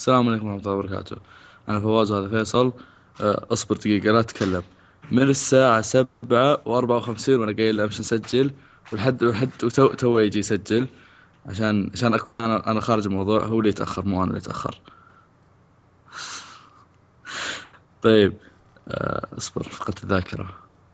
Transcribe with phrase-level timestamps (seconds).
[0.00, 1.16] السلام عليكم ورحمة الله وبركاته.
[1.68, 2.72] أنا فواز وهذا فيصل.
[3.20, 4.62] آه، أصبر دقيقة لا تتكلم.
[5.12, 8.50] من الساعة سبعة وأربعة وخمسين وأنا قايل أمشي نسجل
[8.92, 10.86] ولحد ولحد تو تو يجي يسجل.
[11.46, 14.80] عشان عشان أنا أنا خارج الموضوع هو اللي يتأخر مو أنا اللي أتأخر
[18.02, 18.32] طيب
[18.88, 20.48] آه، أصبر فقدت الذاكرة.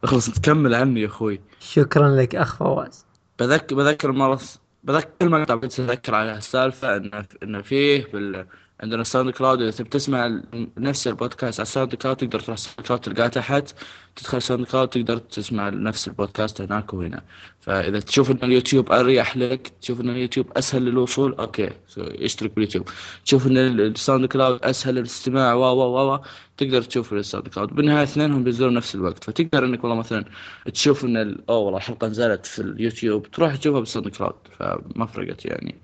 [0.05, 1.41] اخلص تكمل عني يا أخوي.
[1.61, 3.07] شكرا لك أخ فواز.
[3.39, 4.41] بذكر بذكر مرة
[4.85, 8.47] بذكر المقطع بس أذكر على السالفة إن إن فيه بال...
[8.83, 10.41] عندنا ال SoundCloud إذا تبي تسمع
[10.79, 13.75] نفس البودكاست على ال SoundCloud تقدر تروح ال SoundCloud تلقاه تحت.
[14.17, 17.23] تدخل ال SoundCloud تقدر تسمع نفس البودكاست هناك وهنا.
[17.61, 21.71] فإذا تشوف إن اليوتيوب أريح لك تشوف إن اليوتيوب أسهل للوصول okay.
[21.89, 22.89] سو- اشترك باليوتيوب.
[23.25, 26.21] تشوف ال- ال SoundCloud أسهل للاستماع و و و
[26.57, 29.25] تقدر تشوف ال SoundCloud بالنهاية اثنينهم بينزلون نفس الوقت.
[29.25, 30.25] فتقدر إنك والله مثلا
[30.73, 31.17] تشوف إن
[31.49, 35.75] أوه والله الحلقة نزلت في اليوتيوب تروح تشوفها بال SoundCloud فما فرقت يعني.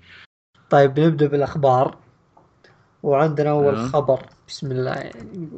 [0.69, 2.02] طيب نبدأ بالأخبار.
[3.03, 3.87] وعندنا أول أيوه.
[3.87, 4.25] خبر.
[4.47, 4.91] بسم الله.
[4.93, 5.49] يعني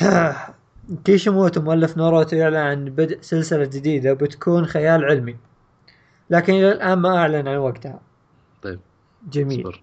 [1.04, 5.36] كيشيموتو مؤلف ناروتو يعلن عن بدء سلسلة جديدة بتكون خيال علمي.
[6.30, 8.00] لكن إلى الآن ما أعلن عن وقتها.
[8.62, 8.80] طيب.
[9.30, 9.60] جميل.
[9.60, 9.80] اصبر.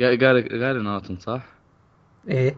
[0.00, 1.42] قا- قاري قاري نوتن صح؟
[2.28, 2.56] إيه.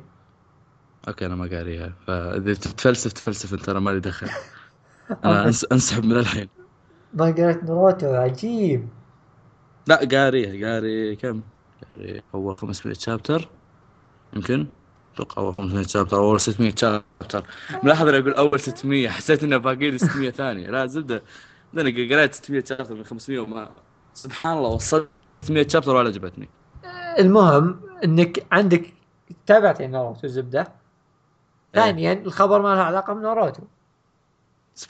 [1.08, 4.28] okay أنا ما قاريها فاذا تتفلسف تفلسف أنت أنا مالي دخل.
[5.24, 6.48] أنا أنس أنسحب من الحين.
[7.14, 8.88] ما قريت ناروتو؟ عجيب.
[9.86, 11.42] لا قاريها قاري كم؟
[12.34, 13.48] أول 500 chapter
[14.32, 14.66] يمكن؟
[15.14, 17.46] أتوقع أول 500 chapter أول 600 chapter
[17.82, 20.70] ملاحظ انه يقول أول 600 حسيت إنه باقي لي 600 ثانية.
[20.70, 21.22] لا زبدة.
[21.74, 23.70] أنا قريت 600 chapter من 500 وما
[24.14, 25.08] سبحان الله وصلت
[25.42, 26.48] 600 chapter ولا عجبتني.
[27.18, 28.92] المهم إنك عندك
[29.46, 30.60] تابعت ناروتو زبدة.
[30.60, 31.82] إيه.
[31.82, 33.62] ثانيا الخبر ما له علاقة بناروتو.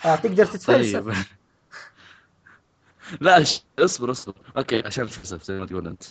[0.02, 1.04] تقدر تتفلسف.
[1.04, 1.14] طيب.
[3.20, 3.42] لا
[3.78, 6.03] اصبر اصبر okay عشان تفلسف زي ما تقول أنت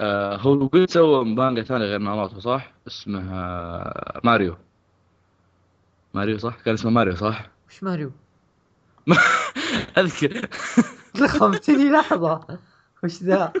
[0.00, 4.56] آه هو قلت سوى مانجا ثانية غير ناروتو صح؟ اسمها ماريو
[6.14, 8.12] ماريو صح؟ كان اسمه ماريو صح؟ وش ماريو؟
[9.98, 10.48] أذكر
[11.20, 12.58] لخمتني لحظة
[13.04, 13.52] وش ذا؟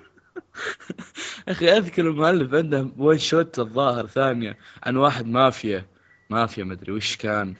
[1.48, 5.86] أخي أذكر المؤلف عنده one shot الظاهر ثانية عن واحد مافيا
[6.30, 7.54] مافيا مدري وش كان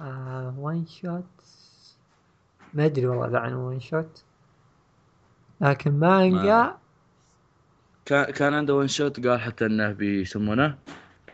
[0.00, 1.24] آه one shot
[2.74, 4.22] ما أدري والله ذا عن one shot
[5.60, 6.76] لكن مانجا ما-
[8.04, 10.78] كان كان عنده one shot قال حتى إنه بيسمونه.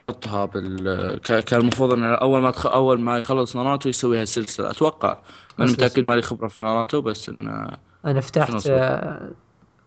[0.08, 2.66] يحطها بال كا- كان المفروض إنه أول ما تخ...
[2.66, 4.70] أول ما يخلص ناروتو يسويها سلسلة.
[4.70, 5.18] أتوقع
[5.58, 9.30] بس- متأكد مالي خبرة في ناروتو بس إنه أنا فتحت آه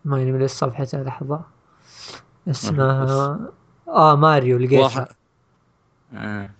[0.04, 1.40] ما ينمي لي الصفحة لحظة.
[2.50, 3.38] اسمها
[3.88, 4.82] آه ماريو لقيتها.
[4.82, 5.06] واحد.
[6.14, 6.50] آه.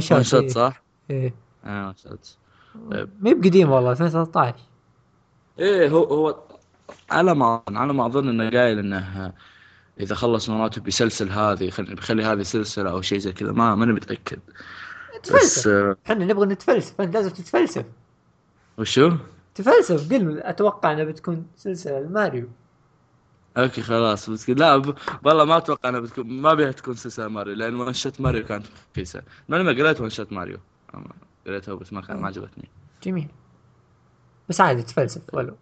[0.00, 0.48] شوت one shot إيه.
[0.48, 1.34] صح؟ إيه.
[1.64, 1.94] آه
[3.20, 4.54] مي بقديم والله 2013
[5.58, 6.42] إيه هو هو
[7.10, 9.32] على ما على ما أظن إنه قايل إنه
[10.00, 11.94] إذا خلص ناروتو بيسلسل هذه خل...
[11.94, 14.38] بيخلي هذه سلسلة أو شيء زي كذا ما ماني متأكد.
[15.14, 17.84] بس تفلسف آه، إحنا نبغى نتفلسف انت لازم تتفلسف.
[18.78, 19.12] وشو؟
[19.54, 22.48] تفلسف قل أتوقع إنها بتكون سلسلة الماريو.
[23.56, 24.94] أوكي خلاص بس لا ب...
[25.24, 28.66] والله ما أتوقع إنها بتكون ما بيها تكون سلسلة ماريو لأن one shot ماريو كانت
[28.92, 30.58] رخيصه ما ما قريت one shot ماريو
[31.48, 32.68] قريتها بس ما كان ما عجبتني.
[33.02, 33.28] جميل.
[34.48, 35.56] بس عادي تفلسف ولو.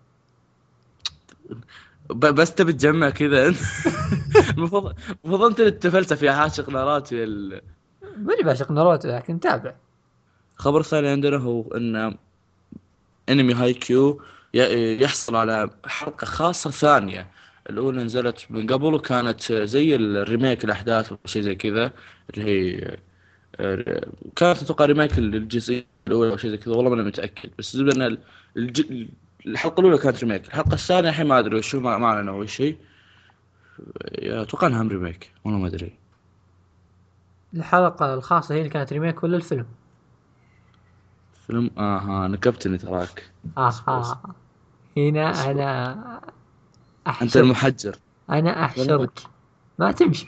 [2.10, 3.48] بس تبي تجمع كذا.
[3.48, 3.56] انت
[4.58, 7.60] المفروض المفروض أنت اللي تفلسف يا عاشق ناروتو ال...
[8.16, 9.74] ماني بعشق ناروتو لكن تابع
[10.58, 12.16] الخبر الثاني عندنا هو إن
[13.28, 14.22] أنمي هاي كيو
[14.54, 17.30] يحصل على حلقة خاصة ثانية.
[17.70, 21.92] الأولى نزلت من قبل وكانت زي ال remake الأحداث أو شيء زي كذا
[22.34, 22.96] اللي هي
[24.36, 26.74] كانت أتوقع remake الجزئية الأولى أو شيء زي كذا.
[26.74, 27.50] والله ما أنا متأكد.
[27.58, 28.18] بس الزبدة أن
[28.56, 29.08] الج...
[29.46, 32.78] الحلقة الأولى كانت remake الحلقة الثانية الحين ما أدري وشو ما أعلنوا أول شيء.
[34.14, 35.98] أتوقع أنها هم ريميك والله ما أدري.
[37.54, 39.66] الحلقة الخاصة هي اللي كانت ريميك ولا الفيلم؟
[41.46, 43.30] فيلم؟ آها نكبتني تراك.
[43.58, 44.20] أها
[44.96, 45.92] هنا أنا
[47.06, 47.36] أنت أحشرك.
[47.36, 47.96] المحجر.
[48.30, 49.20] أنا أحشرك.
[49.78, 50.26] ما تمشي.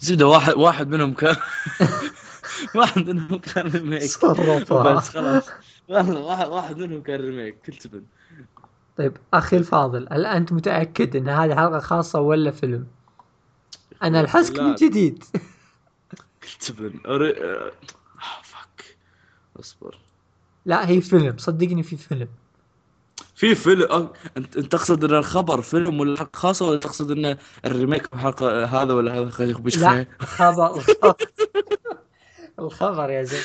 [0.00, 1.36] زبده واحد واحد منهم كان
[2.74, 4.16] واحد منهم كان ريميك بس
[5.08, 5.50] خلاص
[5.88, 8.02] والله واحد واحد منهم كان ريميك كل تبن.
[8.96, 12.86] طيب أخي الفاضل هل أنت متأكد إن هذه حلقة خاصة ولا فيلم؟
[14.02, 15.24] أنا الحسك من جديد.
[16.42, 17.00] كل تبن.
[17.06, 17.30] أري...
[17.30, 17.72] آه،
[18.42, 18.96] فك
[19.60, 19.98] اصبر.
[20.66, 21.38] لا هي فيلم.
[21.38, 22.28] صدقني في فيلم.
[23.40, 27.36] في فيلم أه، انت أنت تقصد إن الخبر فيلم ولا حلقة خاصة ولا تقصد إن
[27.64, 30.06] الريميك حلقه هذا ولا هذا؟ خليك لا بشخي
[32.58, 33.40] الخبر يا زين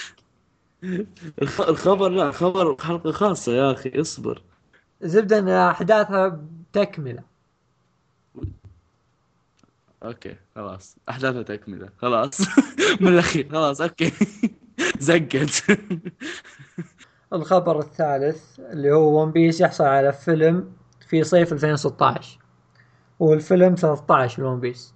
[1.42, 1.62] الخ...
[1.62, 4.42] الخبر لا الخبر حلقة خاصة يا أخي اصبر.
[5.02, 6.42] زبدة ان أحداثها
[6.74, 7.24] تكملة.
[10.04, 10.96] أوكي خلاص.
[11.10, 12.42] احداثه تكملة خلاص.
[13.02, 14.12] من الأخير خلاص أوكي.
[15.00, 15.64] زقت.
[17.34, 20.72] الخبر الثالث اللي هو ون بيس يحصل على فيلم
[21.08, 22.40] في صيف 2016
[23.20, 24.94] والفيلم 13 الون بيس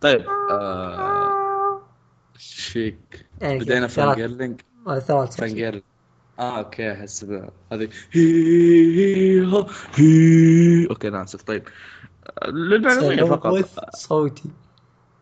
[0.00, 1.80] طيب آه،
[2.34, 5.82] إيش فيك؟ يعني بدينا فانجيرلينج؟ ثلاث فانجيرلينج.
[6.38, 7.24] آه أوكي أحس
[7.72, 9.40] هذه هي
[9.94, 11.68] هي أوكي أنا اسف طيب.
[12.42, 13.42] آه، للمعلوميه فقط.
[13.42, 14.50] تلوث صوتي.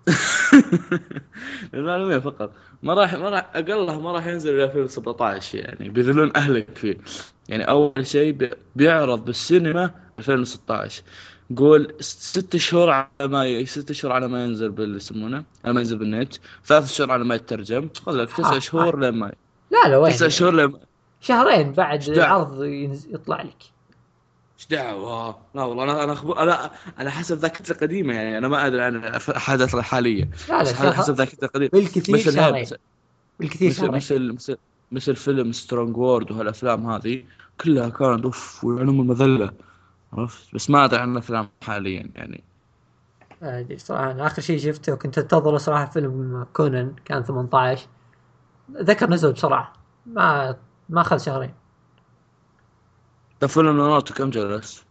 [1.75, 2.51] للمعلوميه فقط.
[2.83, 6.97] ما راح ما راح اقله ما راح ينزل إلا 2017 يعني بيذلون أهلك فيه.
[7.49, 11.03] يعني أول شيء بي- بيعرض بالسينما 2016
[11.56, 13.65] قول ست شهور على ما.
[13.65, 16.35] ست شهور على ما ينزل بال يسمونه؟ على ما ينزل بالنت.
[16.65, 17.89] ثلاث شهور على ما يترجم.
[18.06, 19.33] خذ لك تسع آه، شهور لما
[19.71, 20.79] لا لا وين؟ تسع شهور لما
[21.21, 23.74] شهرين بعد؟ العرض ينز- يطلع لك.
[24.59, 26.43] إيش دعوة؟ لا والله أنا أنا أخبر...
[26.43, 31.05] أنا أنا حسب ذاكرتي القديمة يعني أنا ما أدري عن الحدث الحالية لا لا حسب
[31.06, 31.71] شهر ذاكرتي القديمة.
[31.73, 32.79] بالكثير مثل هاي شهرين
[33.41, 34.56] بالكثير مثل مثل مثل
[34.93, 37.25] مثل فيلم سترونج وورد وهالأفلام هذه
[37.61, 39.53] كلها كانت أوف ويعلم المذلة
[40.12, 42.45] عرفت؟ بس ما أدري عن الأفلام حاليا يعني.
[43.43, 47.87] أدري صراحة أنا آخر شيء شفته وكنت انتظره صراحة فيلم كونان كان 18
[48.73, 49.73] ذكر نزل بسرعة
[50.06, 50.56] ما
[50.89, 51.55] ما أخذ شهرين.
[53.44, 54.85] ده فيلم ناروتو كم جلس؟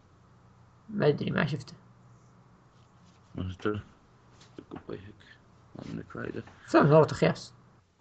[0.88, 1.72] ما ادري ما شفته.
[5.92, 6.44] منك فايدة.
[6.66, 7.52] فيلم ناروتو خياس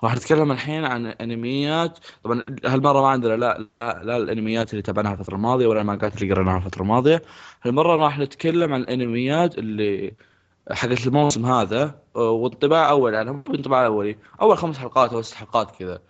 [0.03, 5.13] راح نتكلم الحين عن انميات طبعا هالمره ما عندنا لا لا, لا الانميات اللي تابعناها
[5.13, 7.21] الفترة الماضية ولا المانجات اللي قريناها الفترة الماضية.
[7.63, 10.13] هالمره راح نتكلم عن الانميات اللي
[10.71, 14.17] حقت الموسم هذا؟ والطباع أول يعني انطباع أولي.
[14.41, 16.01] أول خمس حلقات أو ست حلقات كذا.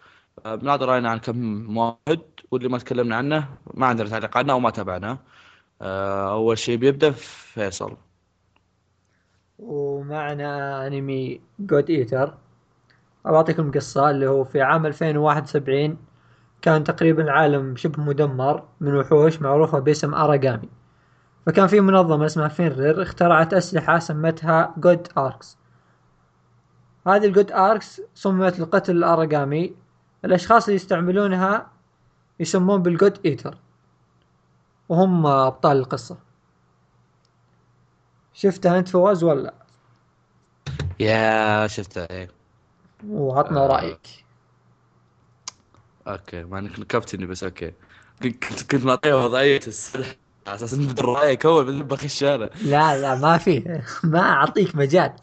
[0.46, 2.22] بنعطي راينا عن كم واحد
[2.52, 5.20] واللي ما تكلمنا عنه ما عندنا تعليق عنه وما تابعناه.
[5.82, 7.98] آه، أول شيء بيبدأ فيصل.
[9.60, 12.34] ومعنا أنمي جود إيتر.
[13.26, 15.98] بعطيكم قصة اللي هو في عام 2071
[16.62, 20.70] كان تقريبا العالم شبه مدمر من وحوش معروفة باسم أراغامي.
[21.46, 25.58] فكان في منظمة اسمها فينرير اخترعت أسلحة سمتها جود أركس.
[27.08, 29.83] هذه الجود أركس صممت لقتل الأراغامي
[30.26, 31.72] الأشخاص اللي يستعملونها
[32.40, 33.58] يسمون بالجود إيتر
[34.90, 36.18] وهم أبطال القصة.
[38.34, 39.54] شفتها أنت فواز ولا؟
[41.00, 42.30] يا شفتها إيه.
[43.10, 43.68] وعطنا آه.
[43.68, 44.24] رأيك.
[46.08, 47.74] أوكي ما انك نكبتني بس أوكي.
[48.24, 50.16] كنت كنت معطيه وضعية السلح
[50.48, 52.50] على أساس إنه رأيك اول بدل بخش أنا.
[52.62, 53.82] لا لا ما في.
[54.04, 55.14] ما أعطيك مجال.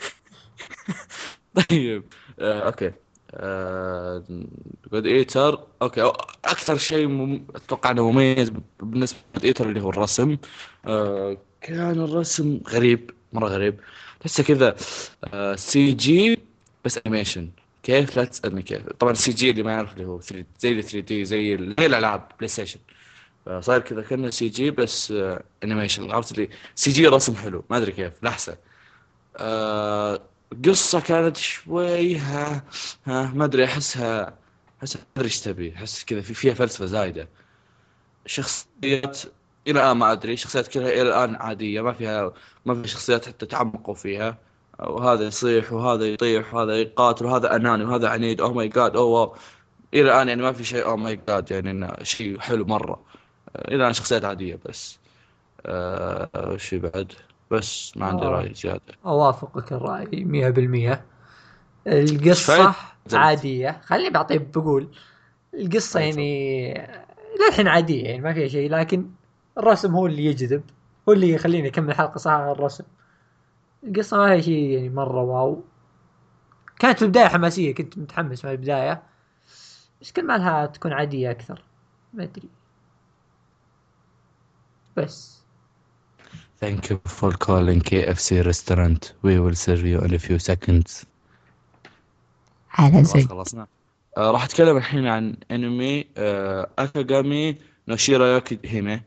[1.71, 2.05] طيب.
[2.41, 2.93] آه، أوكي.
[4.93, 5.67] جود إيتر.
[5.83, 6.13] أوكي
[6.45, 7.45] أكثر شيء مم...
[7.55, 10.37] أتوقع إنه مميز بالنسبة إيتر اللي هو الرسم.
[10.87, 13.81] آه، كان الرسم غريب مرة غريب.
[14.21, 14.77] تحسه كذا
[15.35, 16.39] آه، CG
[16.85, 17.51] بس animation
[17.83, 18.83] كيف؟ لا تسالني كيف.
[18.93, 22.29] طبعا ال CG اللي ما يعرف اللي هو 3 زي ال 3D زي زي الألعاب
[22.39, 22.81] بلاي ستيشن
[23.61, 27.65] صاير كذا كأنه CG بس آه، animation عرفت اللي CG رسم حلو.
[27.71, 28.13] ما أدري كيف.
[28.23, 28.57] لحسة.
[29.37, 30.21] آه،
[30.65, 32.65] قصة كانت شوي ها
[33.07, 34.39] ها ما أدري أحسها
[34.81, 37.29] احسها ما أدري إيش تبي أحس كذا في فيها فلسفة زايدة.
[38.27, 39.21] شخصيات
[39.67, 42.33] إلى الآن ما أدري شخصيات كلها إلى الآن عادية ما فيها
[42.67, 44.39] ما في شخصيات حتى تعمقوا فيها.
[44.81, 49.37] وهذا يصيح وهذا يطيح وهذا يقاتل وهذا أناني وهذا عنيد oh my god اوه
[49.95, 53.03] إلى الآن يعني ما في شيء oh my god يعني إنه شيء حلو مرة.
[53.69, 54.99] إلى الآن شخصيات عادية بس.
[55.67, 57.13] آه وش بعد؟
[57.51, 58.29] بس ما عندي آه.
[58.29, 58.95] رأي زيادة.
[59.07, 61.05] أوافقك الرأي مية بالمية.
[61.87, 62.75] القصة
[63.07, 63.15] زبط.
[63.21, 63.81] عادية.
[63.85, 64.89] خليني بعطي بقول.
[65.55, 66.75] القصة طيب، يعني
[67.49, 69.11] للحين عادية يعني ما فيها شيء لكن
[69.59, 70.63] الرسم هو اللي يجذب
[71.09, 72.85] هو اللي يخليني أكمل حلقة صح على الرسم.
[73.85, 75.65] القصة ما فيها شيء يعني مرة واو.
[76.79, 79.03] كانت في البداية حماسية كنت متحمس مع البداية.
[80.01, 81.63] بس كل ما لها تكون عادية أكثر.
[82.13, 82.49] ما أدري.
[84.97, 85.40] بس.
[86.61, 89.15] Thank you for calling KFC restaurant.
[89.23, 91.07] We will serve you in a few seconds.
[92.71, 93.67] على خلاص خلصنا.
[94.17, 97.57] آه راح أتكلم الحين عن أنمي آه أكاغامي
[97.89, 99.01] نو شيرايوكي هيمي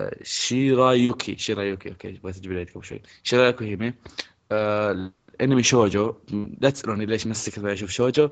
[0.00, 3.94] آه شيرايوكي شيرايوكي أوكي بغيت أجيب العيد قبل شوي شيرايوكي هيمي
[4.52, 5.12] آه
[5.42, 6.14] انمي شوجو.
[6.60, 8.28] لا تسالوني ليش مسك أشوف شوجو.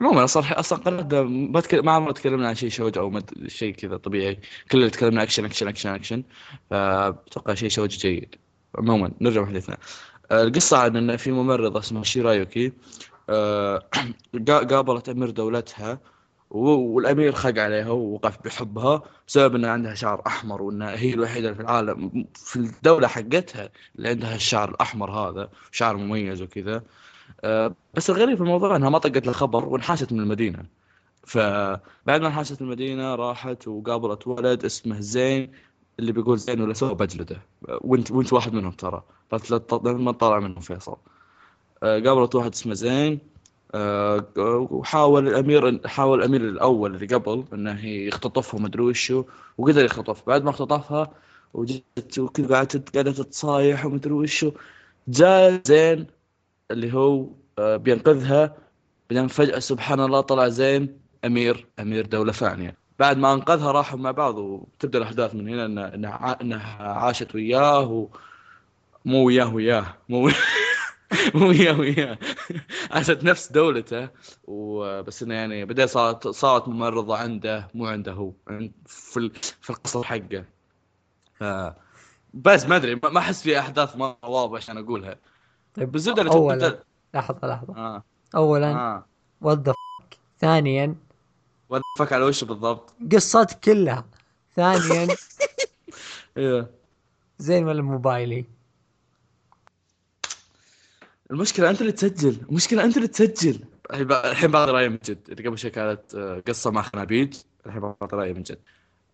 [0.00, 3.48] عموما أصلا أصلا قناتنا ما ما عمرنا تكلمنا عن شيء شوجو أو مد...
[3.48, 4.34] شيء كذا طبيعي.
[4.72, 6.22] كل اللي تكلمنا action action action action
[6.70, 8.34] فأتوقع شيء شوجو جيد.
[8.78, 9.76] عموما نرجع لحديثنا
[10.32, 12.72] القصة عن إن في ممرضة اسمها شيرايوكي.
[13.30, 13.88] آه،
[14.48, 16.00] قا- قابلت أمير دولتها.
[16.54, 22.26] والأمير خق عليها ووقف بحبها بسبب إن عندها شعر أحمر وانها هي الوحيدة في العالم
[22.34, 26.82] في الدولة حقتها اللي عندها الشعر الأحمر هذا شعر مميز وكذا.
[27.44, 30.64] آه، بس الغريب في الموضوع إنها ما طقت الخبر وانحاشت من المدينة.
[31.26, 35.52] فبعد ما انحاشت من المدينة راحت وقابلت ولد اسمه زين
[35.98, 37.40] اللي بيقول زين ولا سوى بجلده.
[37.68, 39.02] وانت وانت واحد منهم ترى.
[39.32, 40.96] ما تطلع منهم فيصل.
[41.82, 43.33] آه، قابلت واحد اسمه زين.
[44.70, 49.24] وحاول الأمير حاول الأمير الأول اللي قبل إنه يختطفها ومدري وشو
[49.58, 51.10] وقدر يختطف بعد ما اختطفها
[51.54, 54.52] وجت وكذا قعدت قعدت تصايح ومدري وشو
[55.08, 56.06] جاء زين
[56.70, 57.26] اللي هو
[57.58, 58.56] آه، بينقذها
[59.10, 64.10] بعدين فجأة سبحان الله طلع زين أمير أمير دولة ثانية بعد ما أنقذها راحوا مع
[64.10, 68.08] بعض وتبدأ الأحداث من هنا انها إنها عاشت وياه.
[69.04, 70.30] مو وياه وياه مو
[71.34, 72.18] وياه وياه
[72.90, 74.08] عاشت نفس دولته
[74.44, 78.32] وبس إنه يعني بعدين صارت صارت ممرضة عنده مو عنده هو
[78.86, 79.32] في ال...
[79.60, 80.44] في القصر حقه.
[82.34, 85.16] بس ما أدري ما أحس في أحداث ما واضحة عشان أقولها.
[85.74, 86.82] طيب بالزبده اولا تبدا
[87.14, 87.76] لحظة لحظة.
[87.76, 88.02] آه.
[88.34, 89.06] اولا آه.
[89.40, 89.76] وات
[90.40, 90.94] ثانيا.
[91.70, 92.94] وفك على وشه بالضبط.
[93.12, 94.04] قصتك كلها.
[94.56, 95.08] ثانيا.
[96.36, 96.70] أيوه
[97.38, 98.44] زين ولا موبايلي؟
[101.34, 102.36] المشكلة أنت اللي تسجل.
[102.48, 103.58] المشكلة أنت اللي تسجل.
[103.90, 105.18] الحين بع- الحين بعطي رايي من جد.
[105.28, 107.34] اللي قبل شوي كانت آه، قصة مع خنابيج
[107.66, 108.58] الحين بعطي رايي من جد.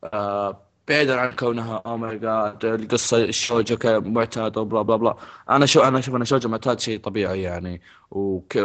[0.04, 5.16] آه، بعيدا عن كونها أو ماي جاد القصة الشوجة كمعتاده وبلا بلا بلا
[5.50, 7.80] أنا شو أنا أشوف أن شوجه معتاد شيء طبيعي يعني.
[8.10, 8.58] وك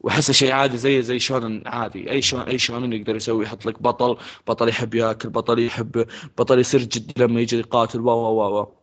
[0.00, 2.10] واحسه شيء عادي زي زي شونن عادي.
[2.10, 3.44] أي شون أي شونن يقدر يسوي.
[3.44, 4.16] يحط لك بطل
[4.48, 6.06] بطل يحب ياكل بطل يحب
[6.38, 8.00] بطل يصير جدي لما يجي يقاتل.
[8.00, 8.81] و و و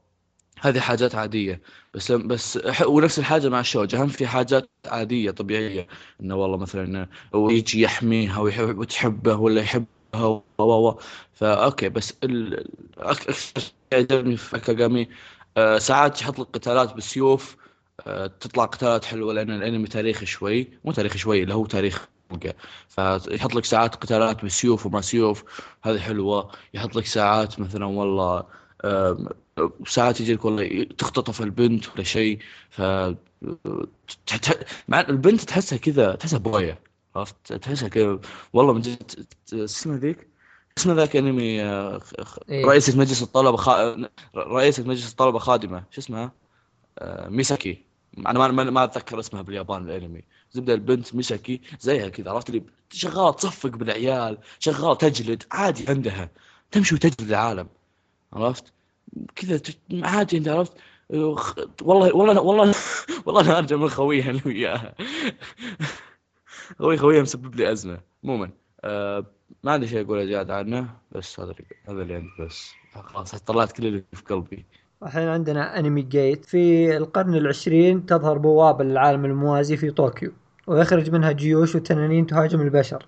[0.62, 1.62] هذه حاجات عادية.
[1.94, 4.04] بس بس ونفس الحاجة مع الشوجة.
[4.04, 5.88] هم في حاجات عادية طبيعية.
[6.22, 10.26] إنه والله مثلا يجي يحميها وتحبه ولا يحبها
[10.60, 11.00] و
[11.34, 12.66] فاوكي بس ال...
[12.98, 15.10] أكثر شيء يعجبني في اكاغامي
[15.58, 17.58] آه ساعات يحط لك قتالات بالسيوف
[18.08, 20.68] آه تطلع قتالات حلوة لأن الأنمي تاريخي شوي.
[20.86, 22.08] مو تاريخي شوي اللي هو تاريخ
[22.90, 25.44] فيحط لك ساعات قتالات بالسيوف وما سيوف
[25.84, 26.52] هذه حلوة.
[26.74, 28.44] يحط لك ساعات مثلا والله
[29.60, 32.40] آم، ساعات يجي لك والله تختطف البنت ولا شيء
[32.70, 32.82] ف
[34.88, 36.80] مع البنت تحسها كذا تحسها بويه
[37.16, 38.20] عرفت؟ تحسها كذا.
[38.54, 40.28] والله من جد اسمها ذيك؟
[40.78, 42.66] اسمها ذاك أنمي آه، خ- خ- إيه.
[42.66, 43.96] رئيسة مجلس الطلبة خا...
[44.36, 46.32] رئيسة مجلس الطلبة خادمة شو اسمها؟
[47.00, 47.84] آه، ميساكي.
[48.18, 50.24] أنا ما ما, ما أتذكر اسمها باليابان الأنمي.
[50.52, 56.30] زبدة البنت ميساكي زيها كذا عرفت؟ اللي شغاله تصفق بالعيال شغاله تجلد عادي عندها
[56.72, 57.68] تمشي وتجلد العالم
[58.34, 58.74] عرفت؟
[59.36, 59.62] كذا
[60.04, 60.74] عادي انت عرفت؟
[61.10, 62.76] والله والله والله
[63.26, 64.96] والله أنا أرجع من خويها اللي وياها
[66.78, 68.50] خوي خويها مسبب لي أزمة عموما
[68.84, 69.26] آه
[69.64, 71.56] ما عندي شيء أقوله زيادة عنه بس هذا
[71.90, 72.72] هذا اللي عندي بس.
[72.94, 74.66] خلاص طلعت كل اللي في قلبي.
[75.04, 80.32] الحين عندنا انمي جيت في القرن العشرين تظهر بوابة للعالم الموازي في طوكيو
[80.68, 83.06] ويخرج منها جيوش وتنانين تهاجم البشر.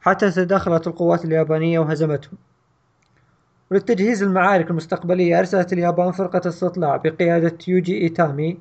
[0.00, 2.38] حتى تدخلت القوات اليابانية وهزمتهم.
[3.74, 8.58] وللتجهيز للمعارك المستقبلية أرسلت اليابان فرقة استطلاع بقيادة يوجي إيتامي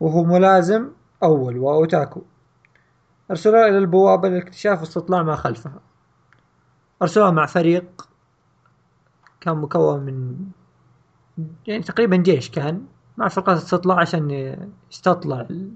[0.00, 0.90] وهو ملازم
[1.22, 2.22] أول وأوتاكو.
[3.30, 5.80] أرسلوها إلى البوابة لاكتشاف استطلاع ما خلفها.
[7.02, 8.08] أرسلوها مع فريق
[9.40, 10.36] كان مكون من
[11.66, 12.86] يعني تقريبا جيش كان
[13.16, 14.30] مع فرقة استطلاع عشان
[14.90, 15.72] يستطلع ال-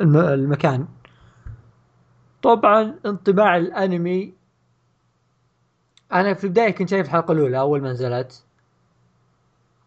[0.00, 0.86] الم- المكان.
[2.42, 4.34] طبعا انطباع الأنمي
[6.12, 8.44] أنا في البداية كنت شايف الحلقة الأولى أول ما نزلت.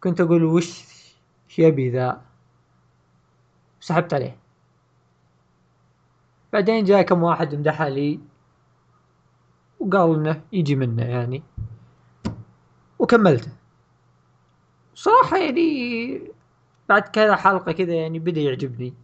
[0.02, 0.84] كنت أقول وش
[1.48, 2.22] وش يبي ذا؟
[3.80, 4.38] سحبت عليه.
[6.52, 8.20] بعدين جاء كم واحد مدحها لي
[9.80, 11.42] وقال إنه يجي منه يعني.
[12.98, 13.52] وكملته.
[14.94, 16.32] صراحة يعني
[16.88, 18.94] بعد كذا حلقة كذا يعني بدأ يعجبني.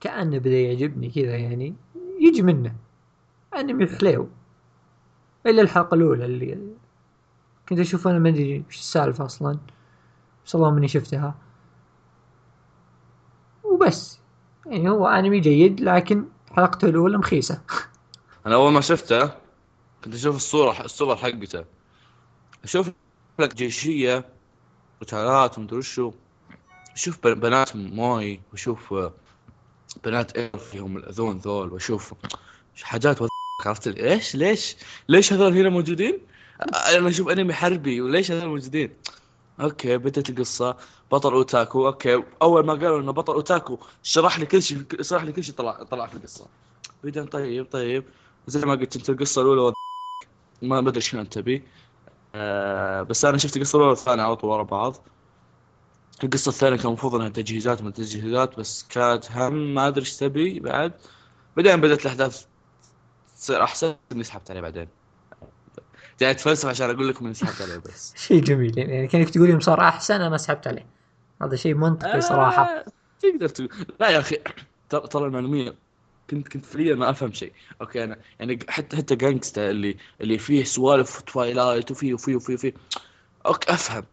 [0.00, 1.74] كأنه بدأ يعجبني كذا يعني
[2.20, 2.76] يجي منه.
[3.56, 4.28] أنمي حليو
[5.46, 6.58] إلا الحلقة الأولى اللي
[7.68, 9.58] كنت أشوف أنا ما أدري وش السالفة أصلا.
[10.46, 11.34] بس اللهم إني شفتها.
[13.64, 14.18] وبس.
[14.66, 16.24] يعني هو أنمي جيد لكن
[16.56, 17.60] حلقته الأولى مخيسة.
[18.46, 19.30] أنا أول ما شفته
[20.04, 21.64] كنت أشوف الصورة الصور حقته.
[22.64, 22.90] أشوف
[23.40, 24.24] لك جيشية
[25.00, 26.12] قتالات ومدري وشو.
[26.96, 29.12] أشوف بن- بنات موي وأشوف آه،
[30.04, 32.14] بنات اير فيهم الأذون ذول وأشوف
[32.82, 33.22] حاجات
[33.66, 34.76] عرفت لي إيش؟ ليش؟
[35.08, 36.18] ليش هذول هنا موجودين؟
[36.96, 38.96] أنا أشوف أنمي حربي وليش هذول موجودين؟
[39.60, 40.76] أوكي بدت القصة.
[41.12, 42.22] بطل أوتاكو أوكي.
[42.42, 45.72] أول ما قالوا إنه بطل أوتاكو شرح لي كل شيء شرح لي كل شيء طلع
[45.82, 46.46] طلع في القصة.
[47.04, 48.04] بعدين طيب طيب.
[48.46, 49.72] زي ما قلت أنت القصة الأولى
[50.62, 51.62] ما إيش كانت تبي.
[52.34, 54.96] آه بس أنا شفت القصة الأولى والثانية على طول ورا بعض.
[56.24, 60.60] القصة الثانية كان المفروض إنها تجهيزات من تجهيزات بس كانت هم ما أدري إيش تبي
[60.60, 60.92] بعد.
[61.56, 62.44] بعدين بدأت الأحداث
[63.40, 64.88] تصير أحسن اني سحبت عليه بعدين.
[66.20, 68.14] جاي اتفلسف عشان أقول لكم اني سحبت عليه بس.
[68.26, 68.78] شيء جميل.
[68.78, 70.86] يعني كأنك تقول يوم صار أحسن أنا سحبت عليه.
[71.42, 72.62] هذا شيء منطقي صراحة.
[72.62, 72.84] آه،
[73.22, 73.68] تقدر تقول.
[74.00, 74.36] لا يا أخي
[74.90, 75.74] ترى المعلومية
[76.30, 77.52] كنت كنت فعليا ما أفهم شيء.
[77.80, 82.74] أوكي أنا يعني حتى حتى جانجستا اللي اللي فيه سوالف توايلايت وفيه وفيه وفيه وفيه.
[83.46, 84.04] أوكي أفهم.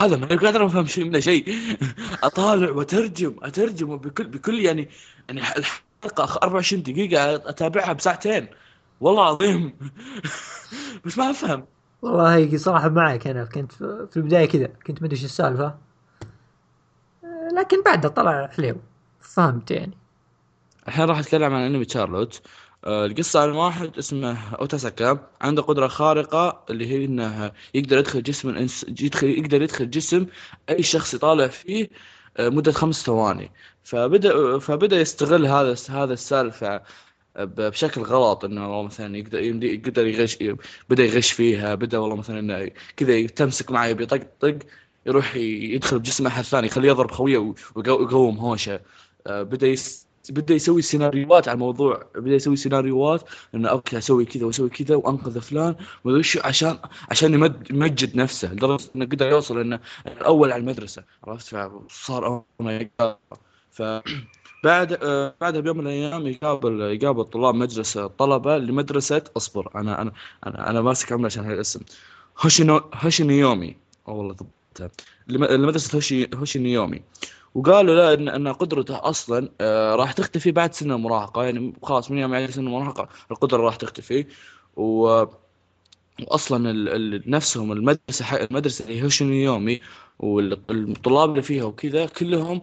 [0.00, 1.58] هذا ما قادر أفهم شيء منه شيء.
[2.22, 4.88] أطالع واترجم اترجم بكل بكل يعني
[5.28, 8.48] يعني الحلقة 24 دقيقة أتابعها بساعتين.
[9.00, 9.76] والله العظيم.
[11.04, 11.64] بس ما أفهم.
[12.02, 13.44] والله صراحة معك أنا.
[13.44, 14.66] كنت في البداية كذا.
[14.86, 15.74] كنت ما أدري إيش السالفة.
[17.56, 18.76] لكن بعدها طلع حليو
[19.20, 19.96] فهمت يعني.
[20.88, 22.42] الحين راح أتكلم عن أنمي تشارلوت.
[22.84, 28.48] آه، القصة عن واحد اسمه أوتاساكا عنده قدرة خارقة اللي هي إنه يقدر يدخل جسم
[28.48, 30.26] الانس يدخل يقدر يدخل جسم
[30.70, 31.88] أي شخص يطالع فيه
[32.36, 33.52] آه، مدة خمس ثواني.
[33.84, 36.82] فبدأ فبدأ يستغل هذا هذا السالفة.
[37.44, 40.38] بشكل غلط إنه والله مثلا يقدر يقدر يغش
[40.88, 44.58] بدأ يغش فيها بدأ والله مثلا كذا تمسك معي بيطقطق
[45.06, 48.80] يروح يدخل بجسم أحد ثاني يخليه يضرب خويه ويقوم هوشة.
[49.26, 52.02] آه، بدأ يس بدأ يسوي سيناريوهات على الموضوع.
[52.14, 53.22] بدأ يسوي سيناريوهات
[53.54, 55.76] إنه أوكي أسوي كذا وأسوي كذا وأنقذ فلان.
[56.04, 56.78] وما عشان
[57.10, 57.34] عشان
[57.70, 61.04] يمجد نفسه لدرجة إنه قدر يوصل إنه الأول على المدرسة.
[61.24, 61.56] عرفت؟
[61.88, 62.44] فصار
[63.70, 63.82] ف
[64.64, 69.70] بعد آه بعدها بيوم من الأيام يقابل يقابل طلاب مجلس الطلبة لمدرسة أصبر.
[69.74, 70.12] أنا أنا
[70.46, 71.80] أنا, أنا ماسك عمري عشان هالاسم
[72.44, 73.76] هوشينو هوشينيومي.
[74.06, 74.90] والله ضبطها
[75.28, 77.02] لمدرسة هوشي هوشينيومي.
[77.54, 82.18] وقالوا له إن إن قدرته أصلا آه راح تختفي بعد سن المراهقه يعني خلاص من
[82.18, 84.26] يوم يعدي سن المراهقه القدرة راح تختفي.
[84.76, 85.24] و
[86.26, 86.72] واصلا
[87.26, 89.80] نفسهم المدرسة المدرسة اللي هي يومي
[90.18, 92.62] والطلاب اللي فيها وكذا كلهم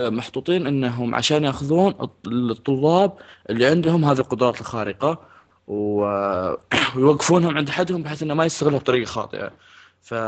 [0.00, 1.94] محطوطين إنهم عشان يأخذون
[2.26, 3.12] الطلاب
[3.50, 5.18] اللي عندهم هذه القدرات الخارقة
[5.66, 9.50] ويوقفونهم عند حدهم بحيث إنه ما يستغلها بطريقة خاطئة.
[10.02, 10.14] ف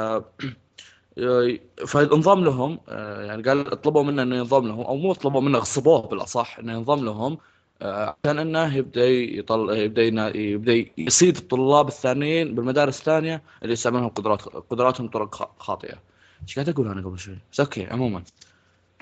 [1.86, 6.08] فانضم لهم آه، يعني قال طلبوا منه إنه ينضم لهم أو مو طلبوا منه غصبوه
[6.08, 7.38] بالأصح إنه ينضم لهم
[7.82, 10.02] عشان إنه يبدأ يطل يبدأ
[10.36, 15.94] يبدأ يصيد الطلاب الثانيين بالمدارس الثانية اللي يستعملون قدرات قدراتهم طرق خاطئة.
[16.42, 18.22] إيش قاعد أقول أنا قبل شوي؟ بس أوكي عموما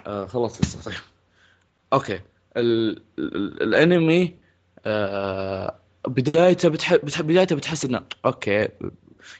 [0.07, 0.95] آه خلاص طيب.
[1.93, 2.21] أوكي
[2.57, 3.03] ال...
[3.19, 3.63] ال...
[3.63, 4.35] الأنمي
[4.87, 5.75] آه
[6.09, 6.69] بدايته.
[6.69, 6.95] بتح...
[7.23, 8.69] بدايته بتحس إنه أوكي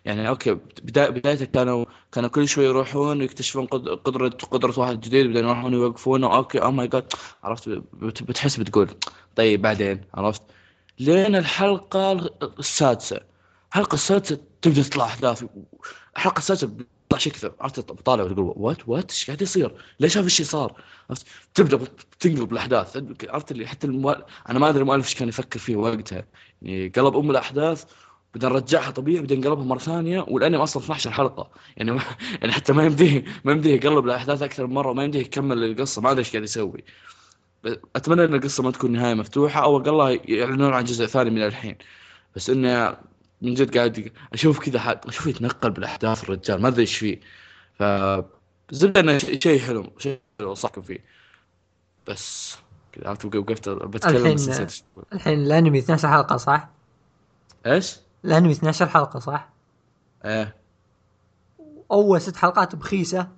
[0.05, 5.45] يعني أوكي بداية بدايته كانوا كانوا كل شوي يروحون ويكتشفون قدرة قدرة واحد جديد بعدين
[5.45, 7.69] يروحون يوقفونه أوكي oh my god عرفت؟
[8.23, 8.89] بتحس بتقول
[9.37, 10.43] طيب بعدين عرفت؟
[10.99, 12.13] لين الحلقة
[12.59, 13.21] السادسة.
[13.69, 15.45] الحلقة السادسة تبدأ تطلع أحداث.
[16.17, 20.27] الحلقة السادسة بتطلع شيء كثر عرفت؟ طالع وتقول وات وات إيش قاعد يصير؟ ليش هذا
[20.27, 21.79] الشيء صار؟ عرفت؟ تبدأ
[22.21, 23.03] تنقلب الأحداث.
[23.29, 26.25] عرفت اللي حتى المؤلف أنا ما أدري المؤلف إيش كان يفكر فيه وقتها.
[26.63, 27.85] يعني قلب أم الأحداث
[28.35, 32.03] بعدين رجعها طبيعي بعدين قلبها مرة ثانية والانمي أصلا 12 حلقه يعني ما
[32.41, 36.03] يعني حتى ما يمديه ما يمديه يقلب الأحداث أكثر من مرة وما يمديه يكمل القصة
[36.03, 36.85] ما أدري إيش قاعد يسوي.
[37.97, 41.77] أتمنى إن القصة ما تكون نهاية مفتوحة أو أقل يعلنون عن جزء ثاني من الحين.
[42.37, 42.97] بس انه
[43.43, 47.21] من جد قاعد أشوف كذا أشوف يتنقل بالأحداث الرجال ما أدري إيش فيه.
[47.79, 47.83] ف
[48.71, 50.99] زبده إنه شيء حلو شيء حلو صحكم فيه.
[52.07, 52.57] بس
[52.93, 54.67] كذا عرفت وقفت بتكلم الحين
[55.13, 56.69] الحين الأنمي 12 حلقة صح؟
[57.67, 59.49] إيش؟ الانمي 12 حلقة صح؟
[60.25, 60.57] إيه.
[61.91, 63.29] أول ست حلقات بخيسة.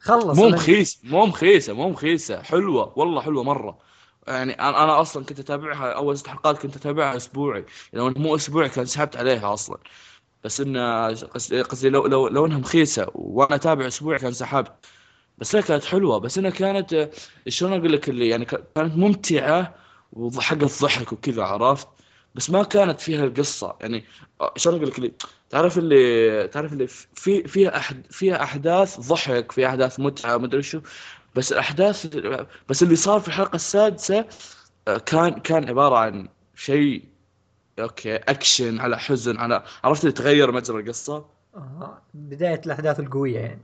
[0.00, 0.38] خلص.
[0.38, 3.78] مو مخيسه مو مخيسه مو مخيسه حلوة والله حلوة مرة.
[4.28, 7.64] يعني أنا أنا أصلا كنت أتابعها أول ست حلقات كنت أتابعها أسبوعي.
[7.92, 9.78] لو مو أسبوعي كان سحبت عليها أصلا.
[10.44, 11.06] بس إنه
[11.62, 14.72] قصدي لو لو لو إنها مخيسة وأنا أتابع أسبوعي كان سحبت.
[15.38, 16.18] بس هي كانت حلوة.
[16.18, 17.10] بس إنها كانت
[17.48, 19.74] شلون أقول لك اللي يعني كانت ممتعة
[20.12, 21.88] وحق ضحك وكذا عرفت؟
[22.34, 23.76] بس ما كانت فيها القصة.
[23.80, 24.04] يعني
[24.56, 25.12] شلون أقول لك اللي
[25.50, 30.62] تعرف اللي تعرف اللي في فيها أحد فيها أحداث ضحك فيها أحداث متعة ما أدري
[30.62, 30.80] شو
[31.34, 32.06] بس الأحداث
[32.68, 34.26] بس اللي صار في الحلقة السادسة
[34.88, 37.04] آه، كان كان عبارة عن شيء
[37.78, 42.02] أوكي أكشن على حزن على عرفت اللي تغير مجرى القصة؟ آه.
[42.14, 43.62] بداية الأحداث القوية يعني.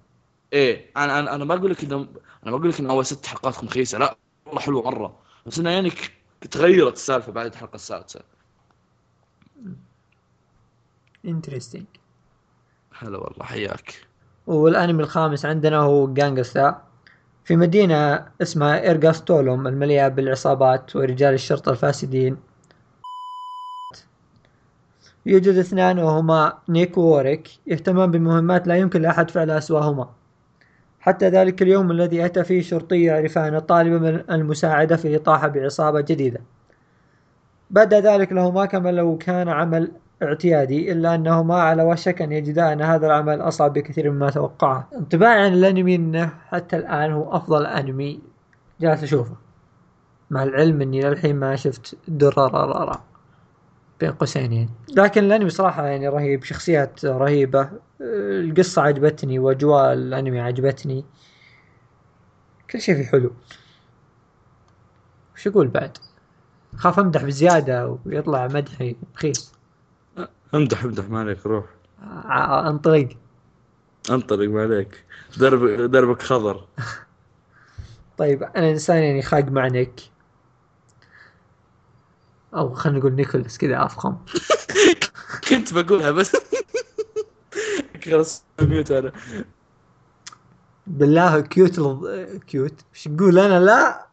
[0.52, 3.26] إيه أنا أنا أنا ما أقول لك إنه أنا ما أقول لك إنه أول ست
[3.26, 5.18] حلقات مخيسه لا والله حلوة مرة.
[5.46, 5.92] بس إنه يعني
[6.50, 8.20] تغيرت السالفة بعد الحلقة السادسة.
[11.24, 11.84] interesting
[12.98, 13.94] هلا والله حياك.
[14.46, 16.82] والانمي الخامس عندنا هو جانجستا
[17.44, 22.36] في مدينة اسمها إيرغاستولوم المليئة بالعصابات ورجال الشرطة الفاسدين.
[25.26, 30.10] يوجد اثنان وهما نيك ووريك يهتمان بمهمات لا يمكن لأحد فعلها سواهما
[31.00, 36.40] حتى ذلك اليوم الذي أتى فيه شرطي يعرفان الطالب من المساعدة في إطاحة بعصابة جديدة.
[37.70, 42.82] بدا ذلك لهما كما لو كان عمل اعتيادي إلا أنهما على وشك أن يجدا أن
[42.82, 44.88] هذا العمل أصعب بكثير مما توقعه.
[44.96, 48.20] انطباعي عن الأنمي أنه حتى الآن هو أفضل أنمي.
[48.80, 49.36] جالس أشوفه.
[50.30, 53.00] مع العلم أني للحين ما شفت درر
[54.00, 54.52] بين قوسين.
[54.52, 57.70] يعني لكن الأنمي صراحة يعني رهيب شخصيات رهيبة.
[58.00, 61.04] القصة عجبتني وأجواء الأنمي عجبتني.
[62.70, 63.32] كل شيء فيه حلو.
[65.34, 65.98] وش أقول بعد؟
[66.76, 69.59] خاف أمدح بزيادة ويطلع مدحي رخيص
[70.54, 71.64] امدح امدح ما عليك روح
[72.66, 73.08] انطلق.
[74.10, 75.04] انطلق ما عليك
[75.38, 76.66] درب دربك خضر.
[78.18, 80.10] طيب أنا إنسان يعني خاق مع نيك
[82.54, 84.16] أو خلينا نقول نيكولاس كذا أفخم.
[85.48, 86.36] كنت بقولها بس.
[88.04, 89.12] خلاص mute أنا.
[90.86, 92.06] بالله cute لض...
[92.46, 92.80] cute.
[92.94, 94.06] إيش تقول أنا؟ لا.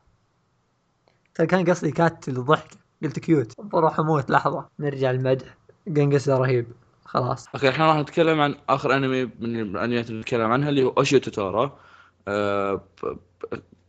[1.36, 2.70] ترى كان قصدي cut للضحك
[3.04, 3.62] قلت cute.
[3.62, 4.66] بروح أموت لحظة.
[4.80, 5.57] نرجع المدح.
[5.96, 6.66] قانقستا رهيب.
[7.06, 7.48] خلاص.
[7.56, 11.20] أوكي الحين راح نتكلم عن آخر أنمي من الأنميات اللي نتكلم عنها اللي هو أوشيو
[11.20, 11.80] توتورا.
[12.28, 12.82] آه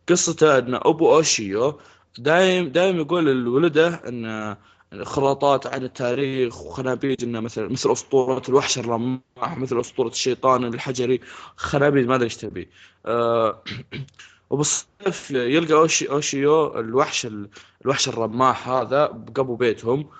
[0.09, 1.81] قصته إن أبو أوشيو
[2.19, 4.57] دايم دايم يقول لولده إن
[5.03, 11.21] خراطات عن التاريخ وخنابيج إنه مثل مثل أسطورة الوحش الرماح مثل أسطورة الشيطان الحجري
[11.57, 12.69] خنابيج ما أدري إيش تبي.
[13.07, 13.63] آه
[14.51, 17.49] وبالصيف يلقى أوشي أوشيو الوحش ال-
[17.85, 20.11] الوحش الرماح هذا قبو بيتهم.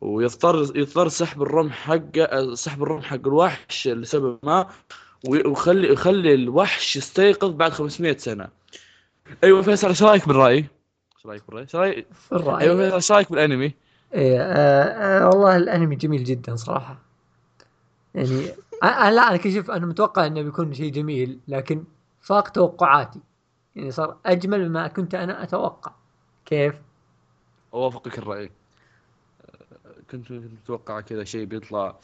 [0.00, 4.68] ويضطر يضطر سحب الرمح حقه سحب الرمح حق الوحش لسبب ما
[5.28, 8.48] وي- ويخلي يخلي الوحش يستيقظ بعد 500 سنة
[9.44, 13.12] أيوه فيصل إيش رأيك بالرأي؟ إيش رأيك بالرأي؟ إيش رأيك؟ في الرأي أيوه فيصل إيش
[13.12, 13.74] رأيك بالأنمي؟
[14.14, 16.98] إيه آه آه والله الأنمي جميل جدا صراحة
[18.14, 21.84] يعني أنا لا أنا كشف أنا متوقع إنه بيكون شيء جميل لكن
[22.20, 23.20] فاق توقعاتي
[23.76, 25.92] يعني صار أجمل مما كنت أنا أتوقع
[26.46, 26.74] كيف؟
[27.74, 28.50] أوافقك الرأي
[30.10, 31.96] كنت متوقع كذا شيء بيطلع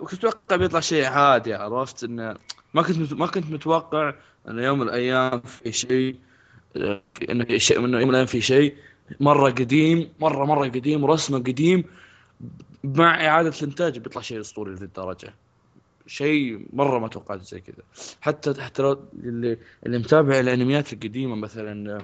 [0.00, 2.36] كنت متوقع بيطلع شيء عادي عرفت إنه
[2.74, 4.14] ما كنت ما كنت متوقع
[4.48, 6.16] انه يوم من الأيام في شيء
[7.30, 8.74] إنه في شيء إنه يوم من الأيام في شيء
[9.20, 11.84] مرة قديم مرة مرة قديم ورسمه قديم
[12.84, 15.34] مع إعادة الإنتاج بيطلع شيء أسطوري لذي الدرجة.
[16.06, 17.82] شيء مرة ما توقعت زي كذا.
[18.20, 22.02] حتى حتى اللي اللي متابع الأنميات القديمة مثلا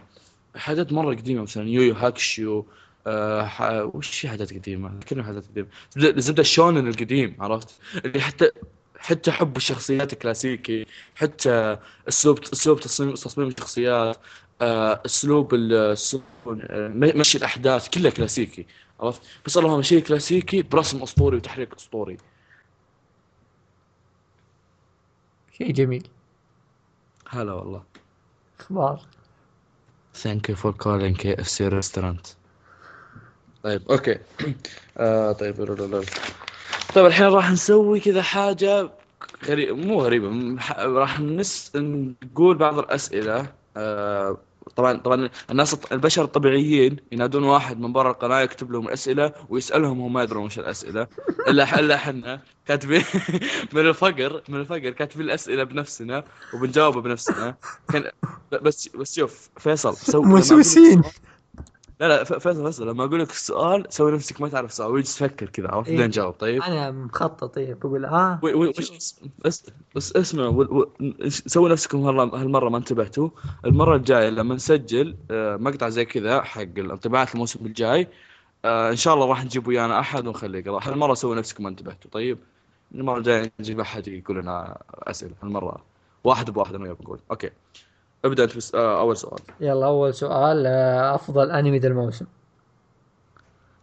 [0.57, 2.66] حاجات مرة قديمة مثلا يويو هاكشيو
[3.47, 3.62] ح...
[3.95, 5.69] وش حاجات قديمة؟ كلها حاجات قديمة.
[5.97, 8.51] زبده الشونن القديم عرفت؟ اللي حتى
[8.99, 11.77] حتى حب الشخصيات الكلاسيكي حتى
[12.09, 14.17] اسلوب أسلوب تصميم تصميم الشخصيات
[14.62, 15.97] آه، أسلوب آه،
[16.95, 18.67] مشي الأحداث كلها كلاسيكي
[19.01, 22.17] عرفت؟ بس اللهم شيء كلاسيكي برسم أسطوري وتحريك أسطوري.
[25.59, 26.09] شيء جميل.
[27.29, 27.85] هلا والله.
[28.61, 29.01] أخبار؟
[30.14, 32.43] Thank you for calling KFC restaurant.
[33.64, 34.18] طيب أوكي.
[34.98, 35.55] آه طيب.
[36.94, 38.90] طيب الحين راح نسوي كذا حاجة
[39.44, 43.46] غريبة مو ح- راح نس نقول بعض الأسئلة.
[43.77, 44.38] آه
[44.77, 50.12] طبعا طبعا الناس البشر الطبيعيين ينادون واحد من برا القناة يكتب لهم الأسئلة ويسألهم وهم
[50.12, 51.07] ما يدرون وش الأسئلة.
[51.48, 53.05] إلا إلا إحنا كاتبين
[53.74, 56.24] من الفقر من الفقر كاتبين الأسئلة بنفسنا
[56.55, 57.55] وبنجاوبها بنفسنا.
[57.92, 58.11] كان
[58.53, 61.03] بس بس شوف فيصل سوي لما أقول لك موسوسين.
[61.03, 61.12] سؤال-
[62.00, 65.48] لا لا فيصل فيصل لما أقول لك السؤال سوي نفسك ما تعرف السؤال ويجلس تفكر
[65.48, 65.96] كذا عرفت؟ إيه.
[65.96, 66.35] بعدين جاوب.
[66.35, 68.90] طيب؟ أنا مخطط طيب بقول ها و- وش
[69.44, 70.92] بس بس اسمع و- و-
[71.28, 73.28] سوي نفسكم هالمرة ما انتبهتوا.
[73.64, 78.09] المرة الجاية لما نسجل آه، مقطع زي كذا حق الانطباعات الموسم الجاي
[78.64, 82.11] آه، إن شاء الله راح نجيب ويانا أحد ونخليه يقرا هالمرة سوي نفسكم ما انتبهتوا.
[82.11, 82.38] طيب؟
[82.94, 85.85] المرة الجاية نجيب أحد يقول لنا أسئلة هالمرة
[86.24, 87.50] واحد بواحد أنا وياه بقول أوكي.
[88.24, 89.40] ابدأ بس آه، أول سؤال.
[89.60, 92.26] يلا أول سؤال آه، أفضل أنمي ذا الموسم.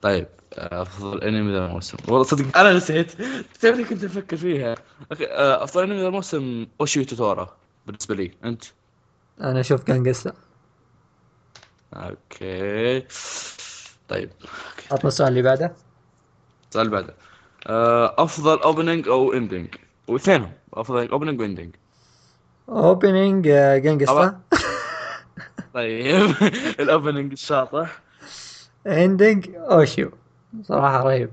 [0.01, 1.97] طيب أفضل أنمي ذا الموسم.
[2.07, 3.11] والله صدق أنا نسيت.
[3.61, 4.75] تعرفني كنت أفكر فيها.
[5.11, 8.31] آه، أفضل أنمي ذا الموسم اوشيو توتورا بالنسبة لي.
[8.43, 8.63] أنت؟
[9.41, 10.33] أنا أشوف كانجستا
[11.93, 13.05] أوكي.
[14.07, 14.29] طيب
[14.91, 15.73] عطنا السؤال اللي بعده.
[16.69, 17.15] السؤال اللي بعده.
[17.67, 19.75] آه، أفضل opening أو ending
[20.07, 21.75] واثنينهم أفضل opening و ending
[22.69, 23.47] opening
[23.83, 24.41] جانجستا طبعا.
[25.73, 26.35] طيب.
[26.79, 28.01] ال opening الشاطح.
[28.87, 30.11] ending اوشيو
[30.63, 31.29] صراحة رهيب.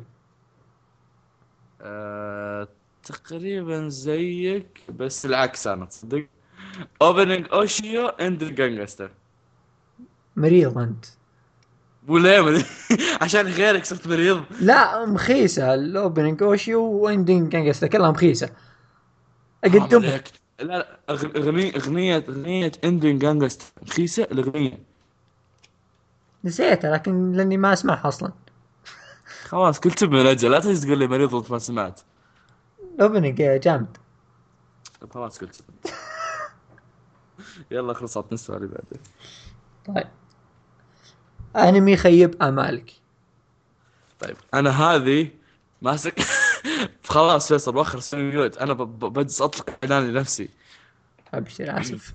[1.80, 2.68] آه،
[3.02, 6.26] تقريبا زيك بس العكس أنا تصدق
[7.02, 9.10] opening اوشيو ending جانجستر
[10.36, 11.04] مريض أنت.
[12.08, 12.64] وليه
[13.22, 14.44] عشان غيرك صرت مريض.
[14.60, 15.74] لا مخيسة.
[15.74, 18.50] ال opening اوشي و ending جانجستا كلها مخيسة.
[19.64, 20.18] أقدم.
[20.60, 24.78] لا أغنية أغنية أغنية ending جانجست رخيصة الاغنية
[26.44, 28.32] نسيتها لكن لأني ما أسمعها أصلا.
[29.44, 30.50] خلاص كل تبن أجل.
[30.50, 32.00] لا تجي تقول لي مريض وانت ما سمعت.
[32.94, 33.96] ال opening جامد.
[35.00, 35.64] طب خلاص كل تبن.
[37.70, 38.32] يلا خلصت.
[38.32, 39.00] نسوى اللي بعده.
[39.86, 40.08] طيب.
[41.56, 42.92] أنمي خيب أمالك.
[44.20, 45.30] طيب أنا هذه
[45.82, 46.14] ماسك
[47.08, 50.48] خلاص فيصل واخر سنة mute أنا بجلس أطلق إعلان لنفسي.
[51.34, 52.14] أبشر آسف.